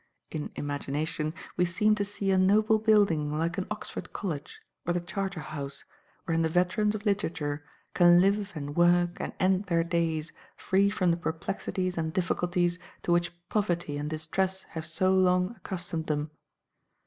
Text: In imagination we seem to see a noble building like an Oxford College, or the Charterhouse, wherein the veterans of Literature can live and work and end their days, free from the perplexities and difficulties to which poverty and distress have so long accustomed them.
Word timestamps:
In 0.31 0.49
imagination 0.55 1.31
we 1.57 1.63
seem 1.65 1.93
to 1.93 2.03
see 2.03 2.31
a 2.31 2.37
noble 2.39 2.79
building 2.79 3.37
like 3.37 3.59
an 3.59 3.67
Oxford 3.69 4.11
College, 4.11 4.59
or 4.83 4.93
the 4.93 4.99
Charterhouse, 4.99 5.83
wherein 6.25 6.41
the 6.41 6.49
veterans 6.49 6.95
of 6.95 7.05
Literature 7.05 7.63
can 7.93 8.19
live 8.19 8.51
and 8.55 8.75
work 8.75 9.17
and 9.19 9.31
end 9.39 9.65
their 9.65 9.83
days, 9.83 10.33
free 10.57 10.89
from 10.89 11.11
the 11.11 11.17
perplexities 11.17 11.99
and 11.99 12.11
difficulties 12.13 12.79
to 13.03 13.11
which 13.11 13.31
poverty 13.47 13.95
and 13.95 14.09
distress 14.09 14.63
have 14.69 14.87
so 14.87 15.13
long 15.13 15.55
accustomed 15.57 16.07
them. 16.07 16.31